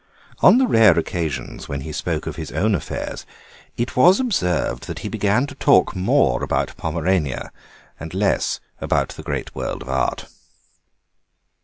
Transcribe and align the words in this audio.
On 0.39 0.57
the 0.57 0.65
rare 0.65 0.97
occasions 0.97 1.69
when 1.69 1.81
he 1.81 1.91
spoke 1.91 2.25
of 2.25 2.35
his 2.35 2.51
own 2.53 2.73
affairs 2.73 3.23
it 3.77 3.95
was 3.95 4.19
observed 4.19 4.87
that 4.87 4.97
he 5.05 5.09
began 5.09 5.45
to 5.45 5.53
talk 5.53 5.95
more 5.95 6.41
about 6.43 6.75
Pomerania 6.75 7.51
and 7.99 8.11
less 8.11 8.59
about 8.79 9.09
the 9.09 9.21
great 9.21 9.53
world 9.53 9.83
of 9.83 9.89
art. 9.89 10.25